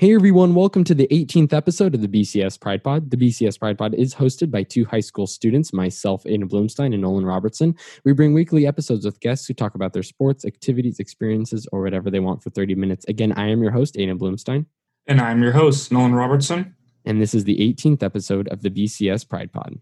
[0.00, 3.10] Hey everyone, welcome to the 18th episode of the BCS Pride Pod.
[3.10, 7.02] The BCS Pride Pod is hosted by two high school students, myself, Aiden Bloomstein, and
[7.02, 7.76] Nolan Robertson.
[8.02, 12.10] We bring weekly episodes with guests who talk about their sports, activities, experiences, or whatever
[12.10, 13.04] they want for 30 minutes.
[13.08, 14.64] Again, I am your host, Aiden Bloomstein.
[15.06, 16.74] And I'm your host, Nolan Robertson.
[17.04, 19.80] And this is the 18th episode of the BCS Pride Pod.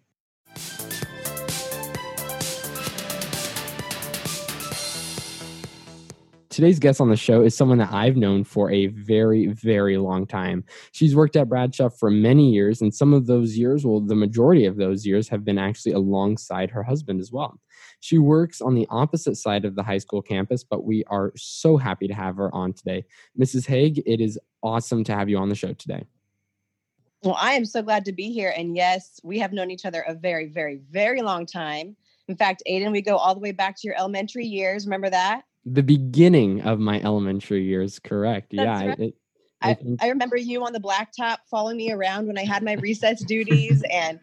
[6.59, 10.27] Today's guest on the show is someone that I've known for a very, very long
[10.27, 10.64] time.
[10.90, 14.64] She's worked at Bradshaw for many years, and some of those years, well, the majority
[14.64, 17.61] of those years, have been actually alongside her husband as well.
[18.00, 21.76] She works on the opposite side of the high school campus, but we are so
[21.76, 23.04] happy to have her on today.
[23.39, 23.64] Mrs.
[23.64, 26.03] Hage, it is awesome to have you on the show today.
[27.22, 28.53] Well, I am so glad to be here.
[28.56, 31.95] And yes, we have known each other a very, very, very long time.
[32.27, 34.86] In fact, Aiden, we go all the way back to your elementary years.
[34.86, 35.45] Remember that?
[35.64, 37.98] The beginning of my elementary years.
[37.98, 38.53] Correct.
[38.53, 38.89] That's yeah.
[38.89, 38.98] right.
[39.00, 39.14] It,
[39.61, 42.75] I, think- I remember you on the blacktop following me around when I had my
[42.75, 44.20] recess duties and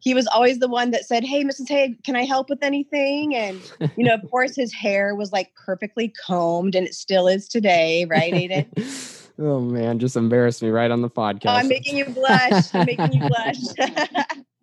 [0.00, 1.68] he was always the one that said, Hey, Mrs.
[1.68, 3.34] Hage, can I help with anything?
[3.34, 3.60] And,
[3.96, 8.04] you know, of course, his hair was like perfectly combed and it still is today,
[8.04, 9.28] right, Aiden?
[9.38, 9.98] oh, man.
[9.98, 11.46] Just embarrassed me right on the podcast.
[11.46, 12.74] Oh, I'm making you blush.
[12.74, 13.56] I'm making you blush.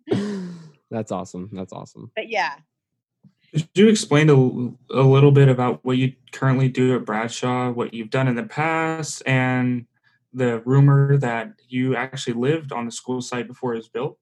[0.90, 1.50] That's awesome.
[1.52, 2.10] That's awesome.
[2.14, 2.54] but yeah,
[3.54, 7.94] Could you explain a, a little bit about what you currently do at Bradshaw, what
[7.94, 9.86] you've done in the past, and
[10.32, 14.18] the rumor that you actually lived on the school site before it was built?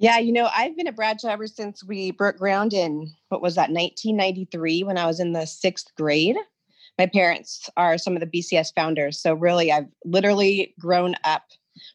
[0.00, 3.54] Yeah, you know, I've been at Bradshaw ever since we broke ground in what was
[3.54, 6.36] that, 1993, when I was in the sixth grade.
[6.98, 9.22] My parents are some of the BCS founders.
[9.22, 11.44] So, really, I've literally grown up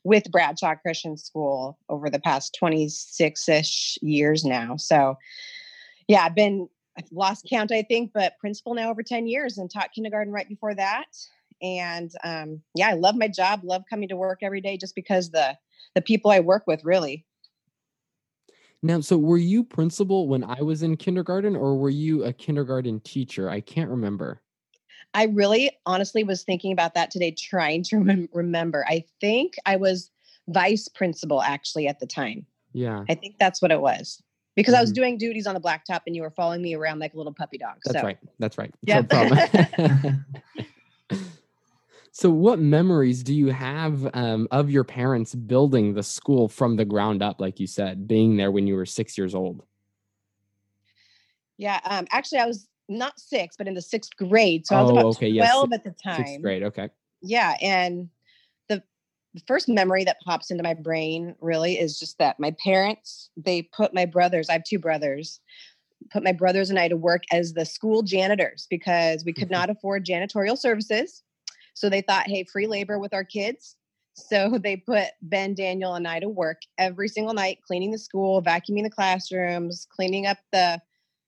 [0.06, 4.78] with Bradshaw Christian School over the past 26 ish years now.
[4.78, 5.18] So,
[6.08, 9.70] yeah, I've been, I've lost count, I think, but principal now over 10 years and
[9.70, 11.06] taught kindergarten right before that.
[11.62, 15.32] And um, yeah, I love my job, love coming to work every day just because
[15.32, 15.58] the,
[15.96, 17.26] the people I work with really
[18.84, 23.00] Now, so were you principal when I was in kindergarten or were you a kindergarten
[23.02, 23.50] teacher?
[23.50, 24.42] I can't remember.
[25.14, 28.86] I really honestly was thinking about that today, trying to rem- remember.
[28.88, 30.12] I think I was
[30.48, 32.46] vice principal actually at the time.
[32.74, 33.04] Yeah.
[33.10, 34.22] I think that's what it was
[34.58, 34.96] because I was Mhm.
[34.96, 37.60] doing duties on the blacktop and you were following me around like a little puppy
[37.60, 37.78] dog.
[37.86, 38.18] That's so, right.
[38.40, 38.74] That's right.
[38.82, 39.02] Yeah.
[39.02, 39.40] No problem.
[42.12, 46.86] so, what memories do you have um, of your parents building the school from the
[46.86, 49.64] ground up, like you said, being there when you were six years old?
[51.58, 51.80] yeah.
[51.86, 54.66] Um, actually, I was not six, but in the sixth grade.
[54.66, 56.26] So I was Oh, about okay, yes, 12 at the time.
[56.26, 56.64] Sixth grade.
[56.64, 56.90] Okay.
[57.22, 57.56] Yeah.
[57.62, 58.10] And
[59.38, 63.62] the first memory that pops into my brain really is just that my parents, they
[63.62, 65.40] put my brothers, I have two brothers,
[66.12, 69.70] put my brothers and I to work as the school janitors because we could not
[69.70, 71.22] afford janitorial services.
[71.76, 73.76] So they thought, hey, free labor with our kids.
[74.16, 78.42] So they put Ben, Daniel, and I to work every single night, cleaning the school,
[78.42, 80.82] vacuuming the classrooms, cleaning up the,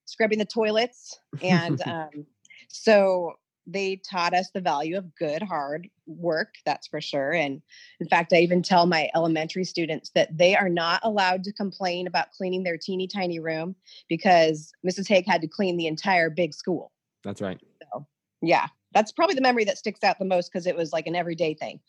[0.05, 1.19] scrubbing the toilets.
[1.43, 2.25] And um,
[2.69, 3.33] so
[3.71, 7.31] they taught us the value of good, hard work, that's for sure.
[7.31, 7.61] And
[7.99, 12.07] in fact, I even tell my elementary students that they are not allowed to complain
[12.07, 13.75] about cleaning their teeny tiny room
[14.07, 15.07] because Mrs.
[15.07, 16.91] Hage had to clean the entire big school.
[17.23, 17.59] That's right.
[17.93, 18.07] so,
[18.41, 21.15] Yeah, that's probably the memory that sticks out the most because it was like an
[21.15, 21.79] everyday thing.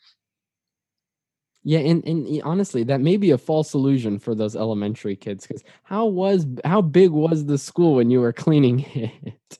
[1.62, 5.47] Yeah, and, and honestly, that may be a false illusion for those elementary kids.
[5.47, 9.59] Because how was how big was the school when you were cleaning it?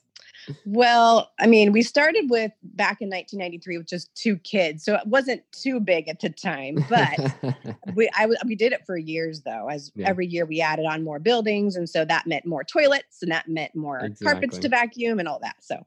[0.65, 5.05] Well, I mean, we started with back in 1993 with just two kids, so it
[5.05, 6.85] wasn't too big at the time.
[6.89, 7.33] But
[7.95, 9.67] we I w- we did it for years though.
[9.69, 10.07] As Yeah.
[10.09, 13.47] every year we added on more buildings, and so that meant more toilets, and that
[13.47, 15.55] meant more carpets to vacuum and all that.
[15.61, 15.85] So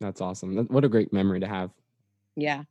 [0.00, 0.56] That's awesome.
[0.66, 1.70] What a great memory to have.
[2.36, 2.64] yeah,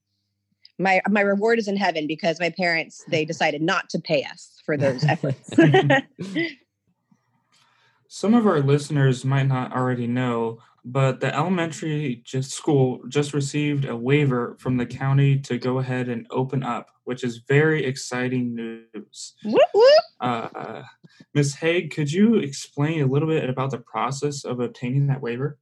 [0.77, 4.61] my my reward is in heaven because my parents they decided not to pay us
[4.65, 5.49] for those efforts.
[8.07, 13.85] Some of our listeners might not already know, but the elementary just school just received
[13.85, 18.53] a waiver from the county to go ahead and open up, which is very exciting
[18.53, 19.33] news.
[19.43, 20.03] whoop, whoop.
[20.21, 20.83] Uh,
[21.33, 21.55] Ms.
[21.55, 25.57] Hage, could you explain a little bit about the process of obtaining that waiver?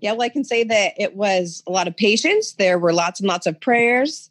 [0.00, 2.52] Yeah, well, I can say that it was a lot of patience.
[2.52, 4.28] There were lots and lots of prayers,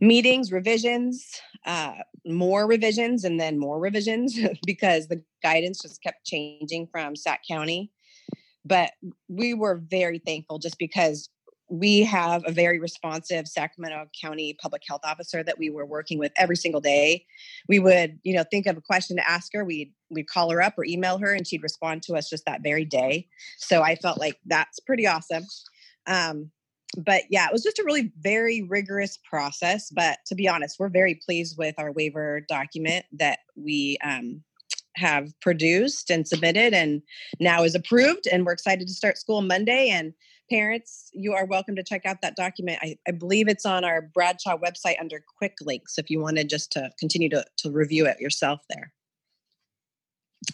[0.00, 1.94] meetings, revisions, uh,
[2.24, 7.90] more revisions, and then more revisions because the guidance just kept changing from Sac County.
[8.64, 8.92] But
[9.28, 11.28] we were very thankful just because
[11.68, 16.32] we have a very responsive Sacramento County public health officer that we were working with
[16.36, 17.24] every single day.
[17.68, 19.64] We would, you know, think of a question to ask her.
[19.64, 22.62] We'd we'd call her up or email her, and she'd respond to us just that
[22.62, 23.28] very day.
[23.58, 25.44] So I felt like that's pretty awesome.
[26.06, 26.50] Um,
[26.96, 29.90] but yeah, it was just a really very rigorous process.
[29.90, 34.42] But to be honest, we're very pleased with our waiver document that we um,
[34.96, 37.02] have produced and submitted and
[37.40, 38.26] now is approved.
[38.30, 39.88] And we're excited to start school Monday.
[39.90, 40.14] And
[40.50, 42.78] parents, you are welcome to check out that document.
[42.82, 46.70] I, I believe it's on our Bradshaw website under quick links if you wanted just
[46.72, 48.92] to continue to, to review it yourself there.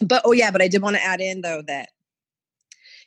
[0.01, 1.89] But oh, yeah, but I did want to add in though that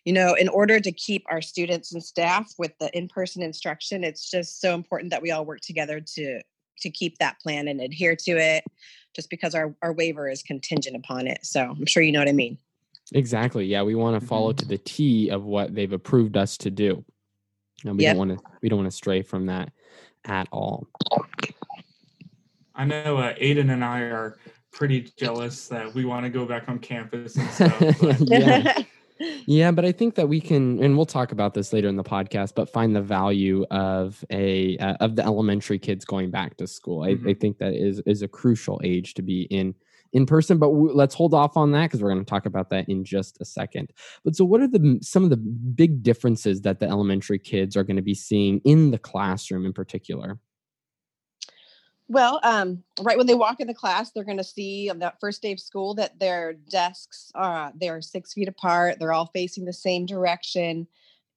[0.04, 4.30] you know, in order to keep our students and staff with the in-person instruction, it's
[4.30, 6.42] just so important that we all work together to
[6.80, 8.64] to keep that plan and adhere to it
[9.14, 11.44] just because our, our waiver is contingent upon it.
[11.46, 12.58] So I'm sure you know what I mean.
[13.12, 13.66] Exactly.
[13.66, 13.82] Yeah.
[13.82, 14.56] We want to follow Mm-hmm.
[14.58, 17.04] to the T of what they've approved us to do.
[17.84, 18.16] And we Yep.
[18.16, 19.72] don't want to we don't want to stray from that
[20.24, 20.86] at all.
[22.74, 24.38] I know uh, Aiden and I are
[24.72, 27.78] pretty jealous that we want to go back on campus and stuff.
[28.00, 28.82] But yeah.
[29.46, 32.02] Yeah, but I think that we can, and we'll talk about this later in the
[32.04, 32.54] podcast.
[32.54, 37.02] But find the value of a uh, of the elementary kids going back to school.
[37.04, 37.40] I, I Mhm.
[37.40, 39.74] think that is is a crucial age to be in
[40.12, 40.58] in person.
[40.58, 43.04] But w- let's hold off on that because we're going to talk about that in
[43.04, 43.92] just a second.
[44.24, 47.84] But so, what are the some of the big differences that the elementary kids are
[47.84, 50.38] going to be seeing in the classroom in particular?
[52.08, 55.20] Well, um, right when they walk in the class, they're going to see on that
[55.20, 58.98] first day of school that their desks are they are six feet apart.
[58.98, 60.86] They're all facing the same direction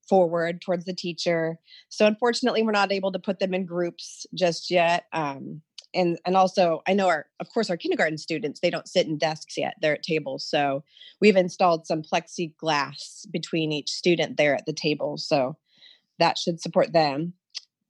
[0.09, 1.57] forward towards the teacher.
[1.89, 5.05] So unfortunately, we're not able to put them in groups just yet.
[5.13, 5.61] Um,
[5.93, 9.17] and and also, I know our of course our kindergarten students they don't sit in
[9.17, 10.45] desks yet; they're at tables.
[10.45, 10.83] So
[11.21, 15.17] we've installed some plexiglass between each student there at the table.
[15.17, 15.55] So
[16.19, 17.33] that should support them.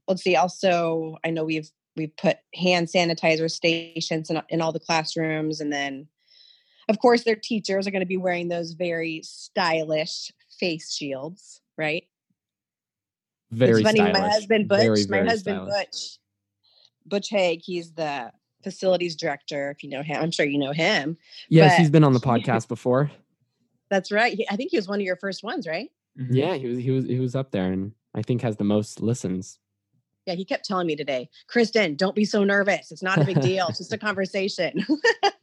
[0.08, 0.36] Let's see.
[0.36, 5.74] Also, I know we've we've put hand sanitizer stations in, in all the classrooms and
[5.74, 6.08] then
[6.90, 12.04] of course their teachers are going to be wearing those very stylish face shields right
[13.52, 15.74] Very it's funny my husband butch Very, my husband stylish.
[15.74, 16.18] butch
[17.06, 18.32] butch Hage he's the
[18.64, 21.18] facilities director if you know him i'm sure you know him
[21.50, 23.12] Yes, but- he's been on the podcast before.
[23.90, 25.90] that's right He- i think he was one of your first ones right
[26.20, 26.28] mhm.
[26.32, 29.02] Yeah, he was he was he was up there, and I think has the most
[29.02, 29.60] listens.
[30.28, 32.92] Yeah he kept telling me today kristen don't be so nervous.
[32.92, 33.68] It's not a big deal.
[33.70, 34.86] It's just a conversation.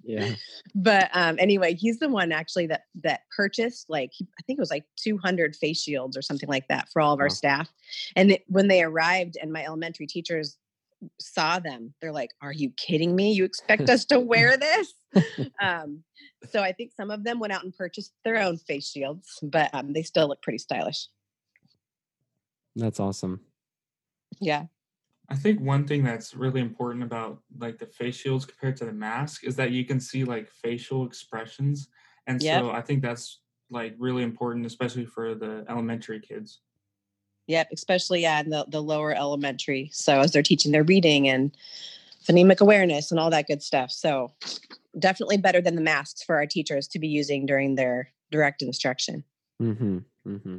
[0.02, 0.34] Yeah.
[0.74, 4.70] but um anyway he's the one actually that that purchased like i think it was
[4.70, 7.72] like 200 face shields or something like that for all of our staff.
[8.16, 10.58] And it, when they arrived and my elementary teachers
[11.20, 13.32] saw them they're like are you kidding me?
[13.32, 14.94] You expect us to wear this?
[15.60, 16.02] Um
[16.50, 19.72] so i think some of them went out and purchased their own face shields but
[19.72, 21.06] um they still look pretty stylish.
[22.76, 23.40] That's awesome.
[24.40, 24.64] yeah
[25.28, 28.92] I think one thing that's really important about like the face shields compared to the
[28.92, 31.88] mask is that you can see like facial expressions.
[32.26, 32.60] And Yep.
[32.60, 33.40] so I think that's
[33.70, 36.60] like really important, especially for the elementary kids.
[37.46, 39.90] Yep, especially yeah, in the, the lower elementary.
[39.92, 41.54] So as they're teaching their reading and
[42.26, 43.90] phonemic awareness and all that good stuff.
[43.90, 44.32] So
[44.98, 49.24] definitely better than the masks for our teachers to be using during their direct instruction.
[49.60, 49.98] Mm-hmm.
[50.26, 50.56] Mm-hmm.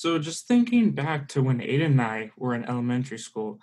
[0.00, 3.60] So just thinking back to when Aiden and I were in elementary school,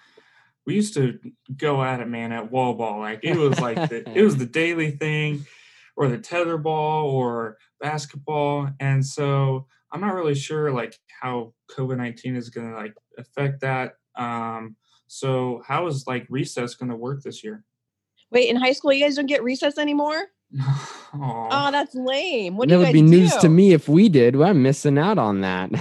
[0.68, 1.18] we used to
[1.56, 3.00] go at it, man, at wall ball.
[3.00, 5.48] Like it was like the, it was the daily thing,
[5.96, 8.70] or the tether ball, or basketball.
[8.80, 13.62] And so I'm not really sure like how COVID nineteen is going to like affect
[13.62, 13.94] that.
[14.16, 14.76] Um,
[15.08, 17.64] so how is like recess going to work this year?
[18.30, 20.28] Wait, in high school you guys don't get recess anymore?
[21.14, 22.58] Oh, that's lame.
[22.58, 24.36] What that do you would be news to me if we did.
[24.36, 25.72] Well, I'm missing out on that.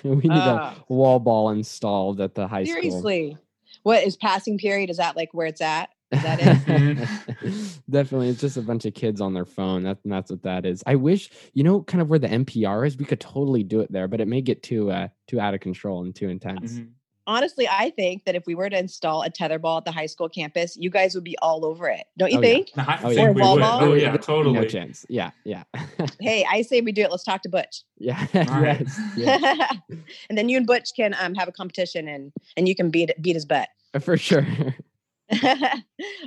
[0.04, 2.80] we need Uh, a wall ball installed at the high school.
[2.80, 3.36] seriously.
[3.82, 4.90] What is passing period?
[4.90, 5.88] Is that like where it's at?
[6.12, 7.82] Is that it?
[7.90, 9.82] Definitely, it's just a bunch of kids on their phone.
[9.84, 10.82] That, that's what that is.
[10.86, 13.90] I wish, you know, kind of where the NPR is, we could totally do it
[13.90, 16.74] there, but it may get too uh, too out of control and too intense.
[16.74, 16.90] Mhm.
[17.26, 20.28] Honestly, I think that if we were to install a tetherball at the high school
[20.28, 22.04] campus, you guys would be all over it.
[22.18, 22.48] Don't you Oh, yeah.
[22.48, 22.70] think?
[22.76, 23.24] I Oh, think yeah.
[23.26, 23.60] Or we wall would.
[23.60, 23.84] ball?
[23.84, 24.58] Oh yeah, totally.
[24.58, 25.06] No chance.
[25.08, 25.62] Yeah, yeah,
[26.20, 27.10] Hey, I say we do it.
[27.10, 27.82] Let's talk to Butch.
[27.98, 28.26] yeah.
[28.34, 28.80] right.
[28.80, 29.76] yes, yes,
[30.28, 33.10] and then you and Butch can um, have a competition and and you can beat
[33.20, 33.68] beat his butt.
[34.00, 34.46] for sure.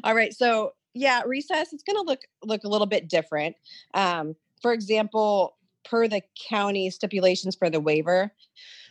[0.03, 0.33] All right.
[0.33, 3.55] So yeah, recess it's going to look look a little bit different.
[3.93, 8.31] Um, for example, per the county stipulations for the waiver,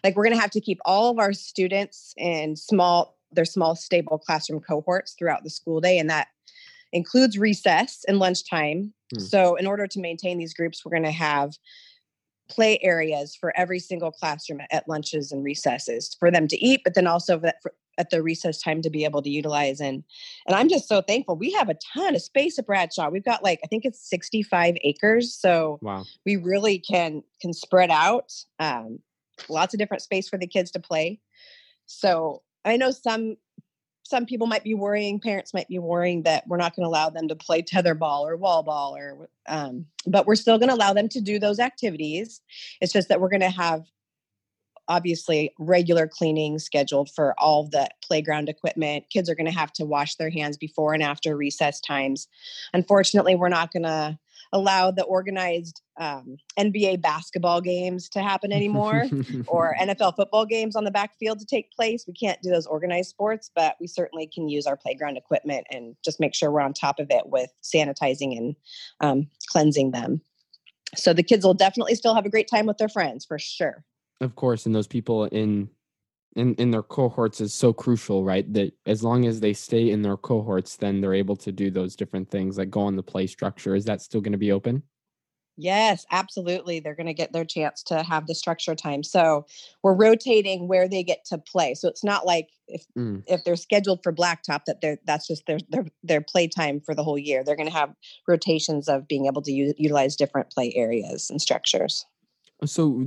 [0.04, 3.75] like we're going to have to keep all of our students in small their small
[3.75, 6.28] stable classroom cohorts throughout the school day, and that
[6.92, 8.92] includes recess and lunchtime.
[9.12, 9.20] Hmm.
[9.20, 11.54] So in order to maintain these groups, we're going to have
[12.49, 16.94] play areas for every single classroom at lunches and recesses for them to eat, but
[16.94, 19.80] then also for, at the recess time to be able to utilize.
[19.80, 20.04] And
[20.46, 21.37] and I'm just so thankful.
[21.37, 23.08] We have a ton of space at Bradshaw.
[23.11, 26.04] We've got like I think it's 65 acres, so wow.
[26.25, 28.32] we really can can spread out.
[28.58, 29.00] Um,
[29.48, 31.20] lots of different space for the kids to play.
[31.86, 33.36] So I know some
[34.06, 37.08] some people might be worrying, parents might be worrying that we're not going to allow
[37.08, 40.92] them to play tetherball or wall ball, or um, but we're still going to allow
[40.92, 42.42] them to do those activities.
[42.82, 43.84] It's just that we're going to have
[44.88, 49.08] obviously regular cleaning scheduled for all the playground equipment.
[49.10, 52.28] Kids are going to have to wash their hands before and after recess times.
[52.74, 54.18] Unfortunately, we're not going to
[54.54, 59.04] allow the organized um, NBA basketball games to happen anymore
[59.49, 62.04] or NFL football games on the backfield to take place.
[62.06, 65.96] We can't do those organized sports, but we certainly can use our playground equipment and
[66.04, 68.56] just make sure we're on top of it with sanitizing and
[69.00, 70.23] um, cleansing them.
[70.94, 73.84] So the kids will definitely still have a great time with their friends for sure.
[74.20, 75.68] Of course, and those people in
[76.36, 78.50] in in their cohorts is so crucial, right?
[78.52, 81.96] That as long as they stay in their cohorts, then they're able to do those
[81.96, 83.74] different things like go on the play structure.
[83.74, 84.82] Is that still going to be open?
[85.56, 86.80] Yes, absolutely.
[86.80, 89.04] They're going to get their chance to have the structure time.
[89.04, 89.46] So
[89.84, 91.74] we're rotating where they get to play.
[91.74, 93.22] So it's not like if mm.
[93.28, 96.94] if they're scheduled for blacktop that they're that's just their their their play time for
[96.94, 97.44] the whole year.
[97.44, 97.94] They're going to have
[98.26, 102.04] rotations of being able to u- utilize different play areas and structures.
[102.66, 103.04] So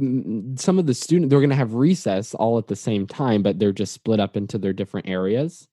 [0.56, 3.60] some of the students they're going to have recess all at the same time, but
[3.60, 5.68] they're just split up into their different areas.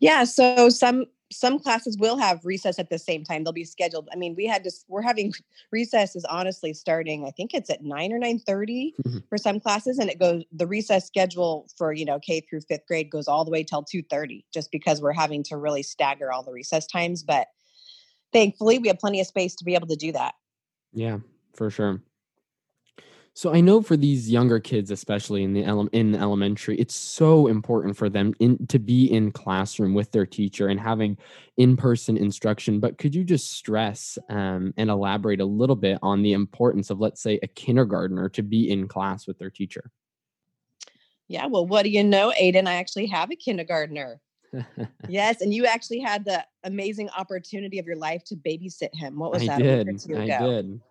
[0.00, 3.42] Yeah, so some some classes will have recess at the same time.
[3.42, 4.08] They'll be scheduled.
[4.12, 4.70] I mean, we had to.
[4.88, 5.32] We're having
[5.72, 7.24] recess is honestly starting.
[7.26, 9.18] I think it's at nine or nine thirty mm-hmm.
[9.28, 10.44] for some classes, and it goes.
[10.52, 13.82] The recess schedule for you know K through fifth grade goes all the way till
[13.82, 17.22] two thirty, just because we're having to really stagger all the recess times.
[17.22, 17.48] But
[18.32, 20.34] thankfully, we have plenty of space to be able to do that.
[20.92, 21.18] Yeah,
[21.54, 22.00] for sure.
[23.34, 26.94] So I know for these younger kids, especially in the ele- in the elementary, it's
[26.94, 31.16] so important for them in, to be in classroom with their teacher and having
[31.56, 32.78] in person instruction.
[32.78, 37.00] But could you just stress um, and elaborate a little bit on the importance of,
[37.00, 39.90] let's say, a kindergartner to be in class with their teacher?
[41.26, 42.66] Yeah, well, what do you know, Aiden?
[42.66, 44.20] I actually have a kindergartner.
[45.08, 49.18] yes, and you actually had the amazing opportunity of your life to babysit him.
[49.18, 49.58] What was I that?
[49.58, 49.88] Did.
[50.14, 50.82] I did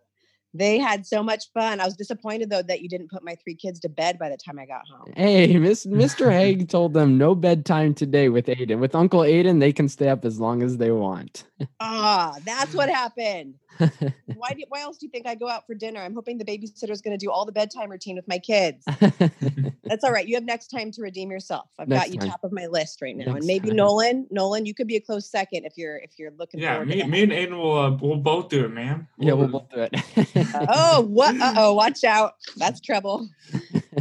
[0.53, 1.79] they had so much fun.
[1.79, 4.38] I was disappointed though that you didn't put my three kids to bed by the
[4.38, 5.13] time I got home.
[5.15, 6.31] Hey, Miss Mr.
[6.31, 8.79] Hage told them no bedtime today with Aiden.
[8.79, 11.46] With Uncle Aiden, they can stay up as long as they want.
[11.79, 13.55] Ah, that's what happened.
[13.77, 16.01] Why do, why else do you think I go out for dinner?
[16.01, 18.85] I'm hoping the babysitter is going to do all the bedtime routine with my kids.
[19.83, 20.27] That's all right.
[20.27, 21.69] You have next time to redeem yourself.
[21.79, 22.29] I've next got you time.
[22.29, 23.77] top of my list right now, next and maybe time.
[23.77, 24.27] Nolan.
[24.31, 26.59] Nolan, you could be a close second if you're if you're looking.
[26.59, 29.07] Yeah, me, me and Aiden will uh, we'll both do it, man.
[29.17, 30.55] We'll yeah, we'll both do it.
[30.69, 31.39] oh, what?
[31.39, 32.35] Uh oh, watch out.
[32.57, 33.27] That's trouble.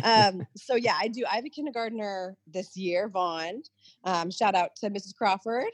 [0.03, 1.25] Um, so yeah, I do.
[1.31, 3.63] I have a kindergartner this year, Vaughn.
[4.05, 5.15] Um, shout out to Mrs.
[5.15, 5.71] Crawford.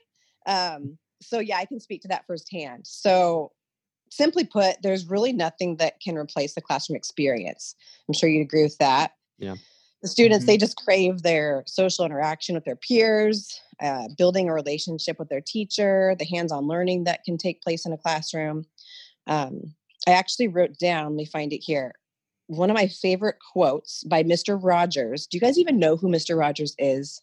[0.47, 2.87] Um, so yeah, I can speak to that firsthand.
[2.87, 3.53] So
[4.17, 7.75] simply put, there's really nothing that can replace the classroom experience.
[8.09, 9.13] I'm sure you'd agree with that.
[9.39, 9.55] Yeah.
[10.03, 10.53] The students, mm-hmm.
[10.53, 15.41] they just crave their social interaction with their peers, uh, building a relationship with their
[15.41, 18.65] teacher, the hands on learning that can take place in a classroom.
[19.27, 19.75] Um,
[20.07, 21.95] I actually wrote down, let me find it here,
[22.47, 24.59] one of my favorite quotes by Mr.
[24.63, 25.27] Rogers.
[25.27, 26.39] Do you guys even know who Mr.
[26.39, 27.21] Rogers is?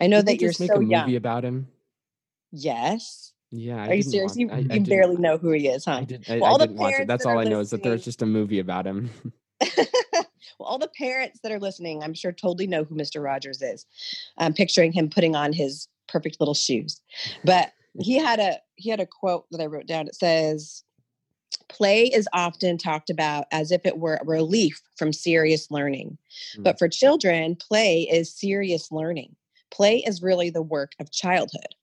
[0.00, 1.06] I know Did that you're so make a young.
[1.06, 1.68] movie about him.
[2.52, 3.32] Yes.
[3.54, 3.82] Yeah.
[3.82, 4.36] I Are you serious?
[4.36, 5.92] you, I, you I barely know who he is, huh?
[5.92, 7.06] I, did, I, well, I didn't watch it.
[7.06, 9.10] That's all I know is that there's just a movie about him.
[9.78, 10.26] well,
[10.58, 13.22] all the parents that are listening, I'm sure totally know who Mr.
[13.22, 13.86] Rogers is.
[14.38, 17.00] I'm picturing him putting on his perfect little shoes.
[17.44, 20.08] But he had a he had a quote that I wrote down.
[20.08, 20.82] It says,
[21.68, 26.18] Play is often talked about as if it were a relief from serious learning.
[26.58, 26.64] Mm.
[26.64, 29.36] But for children, play is serious learning.
[29.70, 31.74] Play is really the work of childhood.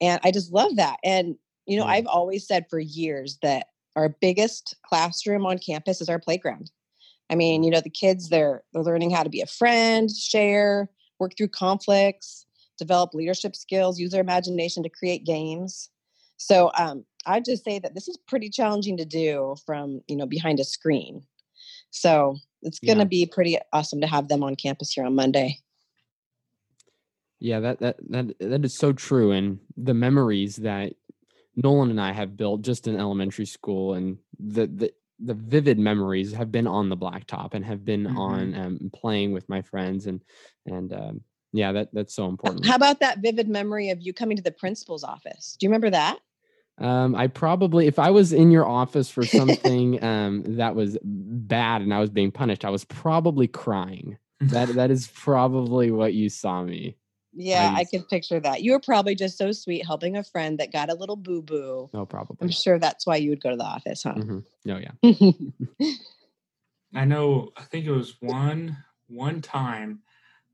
[0.00, 0.96] And I just love that.
[1.04, 3.66] And, you know, I've always said for years that
[3.96, 6.70] our biggest classroom on campus is our playground.
[7.30, 10.88] I mean, you know, the kids they're they're learning how to be a friend, share,
[11.18, 12.46] work through conflicts,
[12.78, 15.90] develop leadership skills, use their imagination to create games.
[16.38, 20.26] So um, I just say that this is pretty challenging to do from you know
[20.26, 21.22] behind a screen.
[21.90, 23.08] So it's going to yeah.
[23.08, 25.58] be pretty awesome to have them on campus here on Monday.
[27.40, 30.92] Yeah, that that that that is so true, and the memories that
[31.56, 36.32] Nolan and I have built just in elementary school, and the the the vivid memories
[36.32, 38.18] have been on the blacktop and have been mm-hmm.
[38.18, 40.20] on um, playing with my friends, and
[40.66, 41.20] and um,
[41.52, 42.66] yeah, that that's so important.
[42.66, 45.56] How about that vivid memory of you coming to the principal's office?
[45.58, 46.18] Do you remember that?
[46.78, 51.82] Um, I probably, if I was in your office for something um, that was bad
[51.82, 54.16] and I was being punished, I was probably crying.
[54.40, 56.96] that that is probably what you saw me.
[57.32, 58.62] Yeah, I, I can picture that.
[58.62, 61.88] You were probably just so sweet helping a friend that got a little boo boo.
[61.92, 62.36] No, oh, probably.
[62.40, 64.14] I'm sure that's why you would go to the office, huh?
[64.16, 64.38] Mm-hmm.
[64.70, 65.90] Oh, yeah.
[66.94, 67.50] I know.
[67.56, 70.00] I think it was one one time,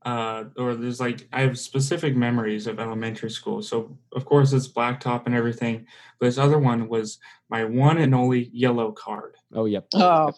[0.05, 3.63] uh, or there's like I have specific memories of elementary school.
[3.63, 5.87] So of course it's blacktop and everything,
[6.19, 7.17] but this other one was
[7.49, 9.35] my one and only yellow card.
[9.53, 9.87] Oh, yep.
[9.93, 10.33] Oh,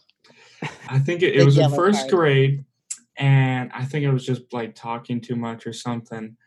[0.87, 2.11] I think it, it The was in first card.
[2.11, 2.65] grade,
[3.19, 6.37] and I think I was just like talking too much or something.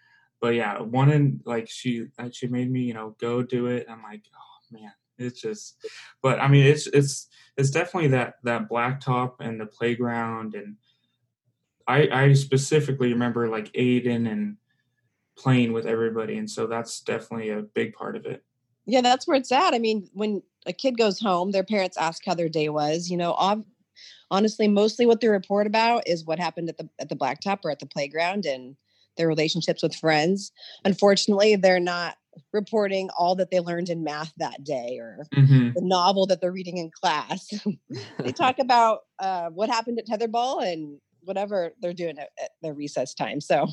[0.40, 3.86] But yeah, one in like she uh, she made me you know go do it.
[3.88, 5.76] I'm like, oh man, it's just.
[6.22, 10.76] But I mean, it's it's it's definitely that that blacktop and the playground, and
[11.86, 14.56] I I specifically remember like Aiden and
[15.36, 18.42] playing with everybody, and so that's definitely a big part of it.
[18.86, 19.74] yeah, that's where it's at.
[19.74, 23.10] I mean, when a kid goes home, their parents ask how their day was.
[23.10, 23.34] You know,
[24.30, 27.70] honestly, mostly what they report about is what happened at the at the blacktop or
[27.70, 28.76] at the playground and
[29.16, 30.52] their relationships with friends.
[30.84, 32.16] Unfortunately, they're not
[32.52, 36.52] reporting all that they learned in math that day or hmm the novel that they're
[36.52, 37.50] reading in class.
[38.24, 42.74] they talk about uh, what happened at tetherball and whatever they're doing at, at their
[42.74, 43.40] recess time.
[43.40, 43.68] So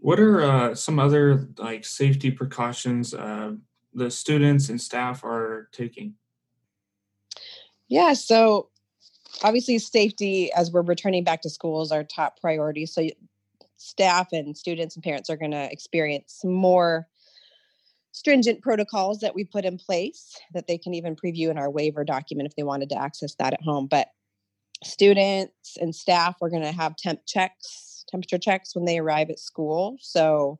[0.00, 3.52] What are uh, some other like safety precautions uh,
[3.92, 6.14] the students and staff are taking?
[7.88, 8.68] Yeah, so
[9.42, 12.86] obviously safety as we're returning back to school is our top priority.
[12.86, 13.08] So
[13.76, 17.08] staff and students and parents are going to experience more
[18.12, 22.04] stringent protocols that we put in place that they can even preview in our waiver
[22.04, 23.86] document if they wanted to access that at home.
[23.86, 24.08] But
[24.84, 29.38] students and staff are going to have temp checks, temperature checks when they arrive at
[29.38, 29.96] school.
[30.00, 30.58] So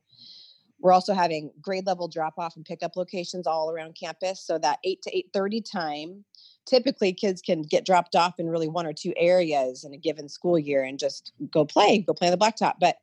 [0.81, 4.79] we're also having grade level drop off and pickup locations all around campus so that
[4.85, 6.25] 8 to 8:30 time
[6.67, 10.29] typically kids can get dropped off in really one or two areas in a given
[10.29, 12.75] school year and just go play, go play on the blacktop.
[12.79, 12.97] But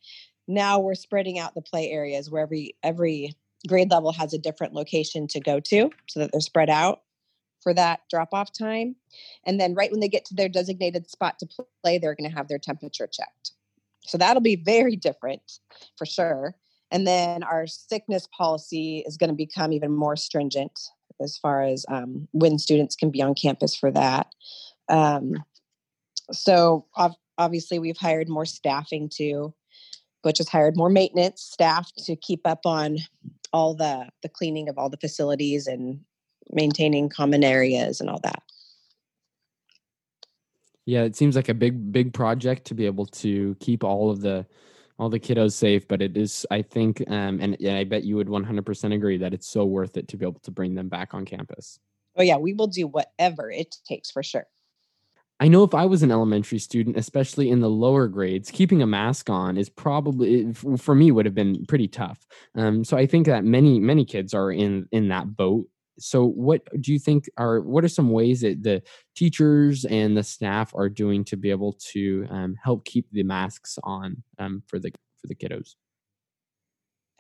[0.48, 3.34] now we're spreading out the play areas where every every
[3.68, 7.02] grade level has a different location to go to so that they're spread out
[7.62, 8.96] for that drop off time.
[9.46, 11.48] And then right when they get to their designated spot to
[11.84, 13.54] play, they're going to have their temperature checked.
[14.02, 15.60] So that'll be very different
[15.98, 16.56] for sure.
[16.92, 20.80] And then our sickness policy is going to become even more stringent
[21.22, 24.28] as far as um, when students can be on campus for that.
[24.90, 25.44] Um,
[26.32, 29.54] so ov- obviously, we've hired more staffing too.
[30.24, 32.98] Butch has hired more maintenance staff to keep up on
[33.54, 36.02] all the the cleaning of all the facilities and
[36.52, 38.42] maintaining common areas and all that.
[40.86, 44.22] Yeah, it seems like a big, big project to be able to keep all of
[44.22, 44.46] the
[44.98, 45.88] all the kiddos safe.
[45.88, 49.34] But it is, I think, um, and yeah, I bet you would 100% agree that
[49.34, 51.80] it's so worth it to be able to bring them back on campus.
[52.18, 54.46] Oh yeah, we will do whatever it takes for sure.
[55.40, 58.88] I know if I was an elementary student, especially in the lower grades, keeping a
[58.88, 62.26] mask on is probably for me would have been pretty tough.
[62.56, 65.68] Um, so I think that many many kids are in in that boat.
[66.00, 68.82] So what do you think are what are some ways that the
[69.16, 73.78] teachers and the staff are doing to be able to um, help keep the masks
[73.84, 75.76] on um, for the for the kiddos?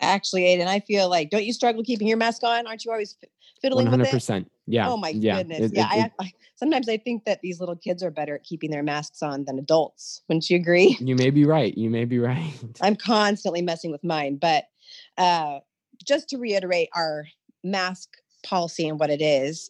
[0.02, 2.68] Actually, Aiden, I feel like don't you struggle keeping your mask on?
[2.68, 3.16] Aren't you always
[3.62, 4.48] fiddling with hundred it?
[4.68, 4.90] Yeah.
[4.90, 5.38] oh my yeah.
[5.38, 5.72] goodness.
[5.72, 8.44] It- yeah, it- I, I sometimes I think that these little kids are better at
[8.44, 10.22] keeping their masks on than adults.
[10.28, 10.98] Wouldn't you agree?
[11.00, 11.78] you may be right.
[11.78, 12.54] You may be right.
[12.82, 14.66] I'm constantly messing with mine, but
[15.18, 15.60] uh,
[16.06, 17.26] just to reiterate our
[17.64, 18.10] mask
[18.46, 19.70] policy and what it is.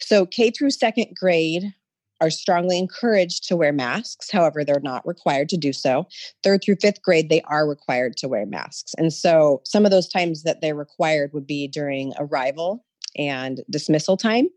[0.00, 1.72] So K through second grade
[2.20, 4.30] are strongly encouraged to wear masks.
[4.30, 6.06] However, they're not required to do so.
[6.42, 8.94] Third through fifth grade, they are required to wear masks.
[8.96, 12.84] And so some of those times that they're required would be during arrival
[13.18, 14.48] and dismissal time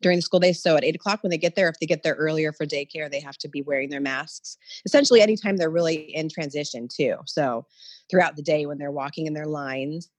[0.00, 0.52] during the school day.
[0.52, 3.10] So at eight o'clock when they get there, if they get there earlier for daycare,
[3.10, 4.56] they have to be wearing their masks.
[4.84, 7.16] Essentially, anytime they're really in transition, too.
[7.26, 7.66] So
[8.10, 10.10] throughout the day when they're walking in their lines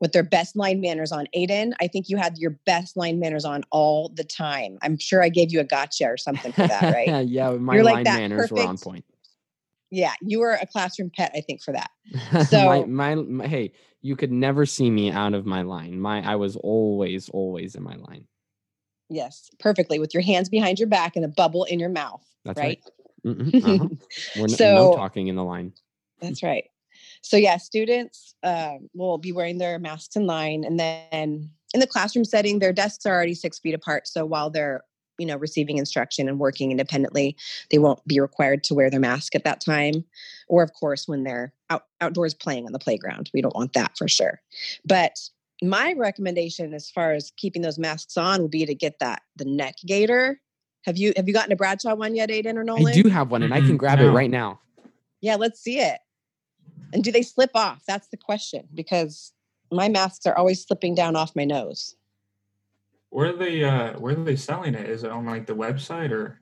[0.00, 1.26] with their best line manners on.
[1.36, 4.78] Aiden, I think you had your best line manners on all the time.
[4.82, 7.26] I'm sure I gave you a gotcha or something for that, right?
[7.28, 9.04] yeah, my You're like line that manners were on perfect- point.
[9.90, 11.90] yeah, you were a classroom pet, I think, for that.
[12.48, 15.98] So- my, my, my hey, you could never see me out of my line.
[16.00, 18.26] My I was always always in my line.
[19.08, 22.58] Yes, perfectly with your hands behind your back and a bubble in your mouth, That's
[22.58, 22.80] right?
[23.24, 23.36] right.
[23.38, 23.88] Mhm, uh-huh.
[24.36, 25.72] We're n- no So- talking in the line.
[26.20, 26.64] That's right.
[27.24, 31.86] So yeah, students uh, will be wearing their masks in line, and then in the
[31.86, 34.06] classroom setting, their desks are already six feet apart.
[34.06, 34.82] So while they're
[35.16, 37.34] you know receiving instruction and working independently,
[37.70, 40.04] they won't be required to wear their mask at that time.
[40.48, 43.96] Or of course, when they're out outdoors playing on the playground, we don't want that
[43.96, 44.42] for sure.
[44.84, 45.18] But
[45.62, 49.46] my recommendation, as far as keeping those masks on, would be to get that the
[49.46, 50.42] neck gaiter.
[50.84, 52.86] Have you have you gotten a Bradshaw one yet, Aiden or Nolan?
[52.86, 54.60] I do have one, and I can Mhm, grab it right now.
[55.22, 56.00] Yeah, let's see it.
[56.92, 57.82] And do they slip off?
[57.86, 59.32] That's the question because
[59.72, 61.96] my masks are always slipping down off my nose.
[63.10, 64.88] where are they uh where are they selling it?
[64.88, 66.40] Is it on like the website or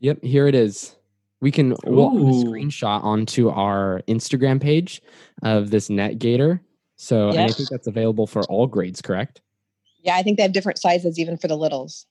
[0.00, 0.96] Yep, here it is.
[1.40, 5.02] We can we'll have a screenshot onto our Instagram page
[5.42, 6.60] of this neck gaiter.
[6.96, 9.40] So and I think that's available for all grades, correct?
[10.02, 12.06] Yeah, I think they have different sizes even for the littles.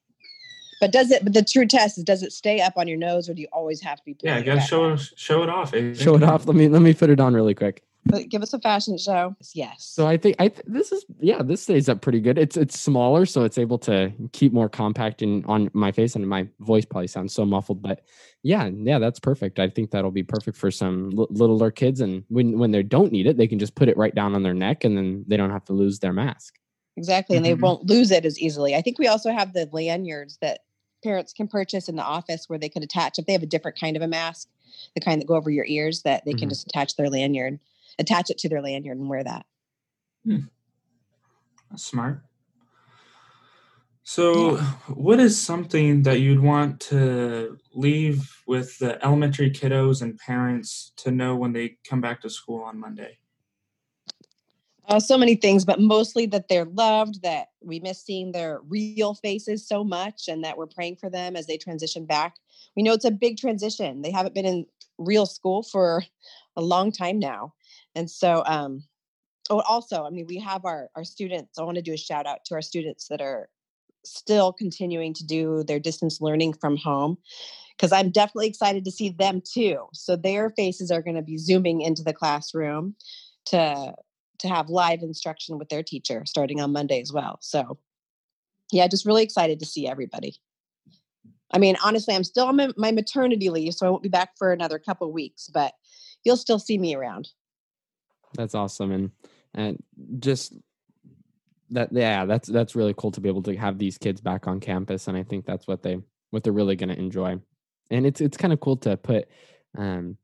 [0.80, 1.24] But does it?
[1.24, 3.48] But the true test is: does it stay up on your nose, or do you
[3.52, 4.16] always have to be?
[4.22, 4.98] yeah, I pulling it guess back show down?
[5.16, 5.74] show it off.
[5.74, 5.94] eh?
[5.94, 6.46] Show it off.
[6.46, 7.84] Let me let me put it on really quick.
[8.10, 9.36] But give us a fashion show.
[9.54, 9.84] Yes.
[9.84, 12.38] So I think I th- this is yeah, this stays up pretty good.
[12.38, 16.26] It's it's smaller, so it's able to keep more compact in on my face, and
[16.28, 17.82] my voice probably sounds so muffled.
[17.82, 18.04] But
[18.44, 19.60] yeah, yeah, that's perfect.
[19.60, 23.12] I think that'll be perfect for some li- littler kids, and when when they don't
[23.12, 25.36] need it, they can just put it right down on their neck, and then they
[25.36, 26.54] don't have to lose their mask.
[26.96, 27.36] Exactly.
[27.36, 27.60] And they Mhm.
[27.62, 28.74] won't lose it as easily.
[28.74, 30.62] I think we also have the lanyards that
[31.08, 33.80] parents can purchase in the office where they could attach if they have a different
[33.80, 34.50] kind of a mask,
[34.94, 36.52] the kind that go over your ears, that they can Mhm.
[36.52, 37.60] just attach their lanyard,
[37.98, 39.46] attach it to their lanyard and wear that.
[40.26, 42.24] That's smart.
[44.04, 50.92] So, what is something that you'd want to leave with the elementary kiddos and parents
[50.98, 53.20] to know when they come back to school on Monday?
[54.88, 59.14] Uh, so many things, but mostly that they're loved, that we miss seeing their real
[59.14, 62.36] faces so much, and that we're praying for them as they transition back.
[62.76, 64.02] We know it's a big transition.
[64.02, 64.66] They haven't been in
[64.98, 66.04] real school for
[66.56, 67.54] a long time now.
[67.96, 68.84] And so, um,
[69.50, 71.60] oh, also, I mean, we have our, our students.
[71.60, 73.50] I want to do a shout out to our students that are
[74.06, 77.18] still continuing to do their distance learning from home
[77.76, 79.86] because I'm definitely excited to see them too.
[79.94, 82.96] So their faces are going to be zooming into the classroom
[83.48, 83.94] to
[84.40, 87.38] to have live instruction with their teacher starting on Monday as well.
[87.42, 87.78] So,
[88.72, 90.36] yeah, just really excited to see everybody.
[91.52, 94.52] I mean, honestly, I'm still on my, maternity leave, so I won't be back for
[94.52, 95.74] another couple weeks, but
[96.24, 97.30] you'll still see me around.
[98.34, 99.12] That's awesome, and
[99.54, 99.82] and
[100.20, 100.54] just
[101.70, 104.60] that yeah, that's that's really cool to be able to have these kids back on
[104.60, 106.00] campus, and I think that's what they
[106.32, 107.40] what they're really going to enjoy,
[107.90, 109.30] and it's it's kind of cool to put
[109.78, 110.18] um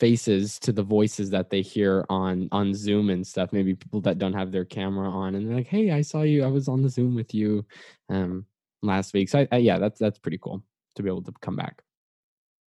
[0.00, 3.52] faces to the voices that they hear on on Zoom and stuff.
[3.52, 6.42] Maybe people that don't have their camera on, and they're like, "Hey, I saw you.
[6.42, 7.64] I was on the Zoom with you
[8.08, 8.46] um
[8.82, 10.64] last week." So I, I, yeah, that's that's pretty cool
[10.96, 11.82] to be able to come back.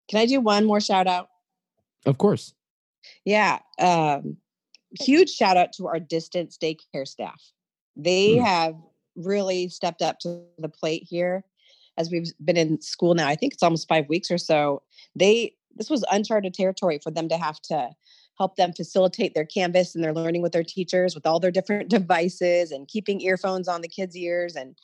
[0.10, 1.30] Can I do one more shout out?
[2.06, 2.54] Of course.
[3.26, 3.60] Yeah.
[3.80, 4.38] Um,
[5.00, 7.42] huge shout out to our distance daycare staff.
[7.96, 8.44] They Hmm.
[8.44, 8.76] have
[9.16, 11.44] really stepped up to the plate here
[11.98, 13.28] as we've been in school now.
[13.28, 14.82] I think it's almost five weeks or so.
[15.16, 17.90] They this was uncharted territory for them to have to
[18.38, 21.90] help them facilitate their canvas and their learning with their teachers with all their different
[21.98, 24.56] devices and keeping earphones on the kids' ears.
[24.56, 24.76] And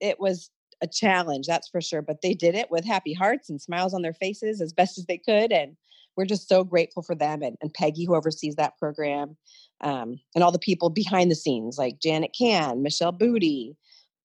[0.00, 2.02] it was a challenge, that's for sure.
[2.02, 5.06] But they did it with happy hearts and smiles on their faces as best as
[5.06, 5.52] they could.
[5.52, 5.76] And
[6.16, 9.36] we're just so grateful for them and, and Peggy, who oversees that program,
[9.80, 13.76] um, and all the people behind the scenes like Janet Can, Michelle Booty,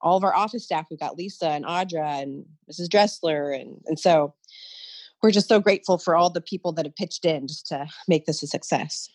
[0.02, 0.86] all of our office staff.
[0.90, 2.90] We've got Lisa and Audra and Mrs.
[2.90, 3.52] Dressler.
[3.52, 4.34] And, and so
[5.22, 8.26] we're just so grateful for all the people that have pitched in just to make
[8.26, 9.10] this a success.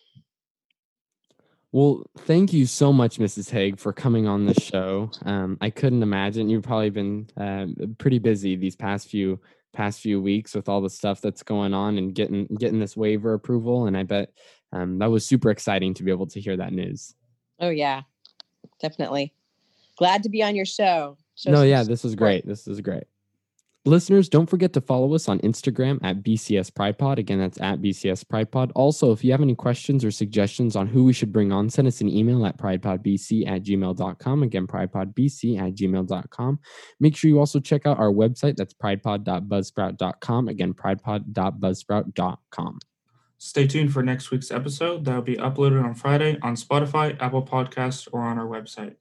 [1.71, 3.49] Well, thank you so much, Mrs.
[3.49, 5.11] Hage, for coming on the show.
[5.25, 7.65] Um, I couldn't imagine you've probably been uh,
[7.97, 9.41] pretty busy these past few
[9.73, 13.33] past few weeks with all the stuff that's going on and getting getting this waiver
[13.33, 13.87] approval.
[13.87, 14.31] And I bet
[14.71, 17.13] um, that was super exciting to be able to hear that news.
[17.59, 18.03] Oh, yeah,
[18.81, 19.33] definitely.
[19.97, 21.17] Glad to be on your show.
[21.35, 22.47] Show no, yeah, this was great.
[22.47, 23.03] This is great.
[23.87, 27.19] Listeners, don't forget to follow us on Instagram at BCS Pride Pod.
[27.19, 28.71] Again, that's at BCS Pride Pod.
[28.73, 31.87] Also, if you have any questions or suggestions on who we should bring on, send
[31.87, 34.41] us an email at pridepodbc at gmail.com.
[34.41, 36.59] Again, pridepodbc at gmail.com.
[36.99, 38.55] Make sure you also check out our website.
[38.55, 40.47] That's pridepod.buzzsprout.com.
[40.47, 42.79] Again, pridepod.buzzsprout.com.
[43.37, 47.43] Stay tuned for next week's episode that will be uploaded on Friday on Spotify, Apple
[47.43, 48.95] Podcasts, or on our website.